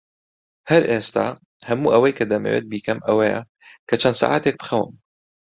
هەر 0.69 0.83
ئێستا، 0.91 1.27
هەموو 1.69 1.93
ئەوەی 1.93 2.17
کە 2.17 2.25
دەمەوێت 2.31 2.65
بیکەم 2.71 2.99
ئەوەیە 3.07 3.39
کە 3.87 3.95
چەند 4.01 4.19
سەعاتێک 4.21 4.55
بخەوم. 4.59 4.93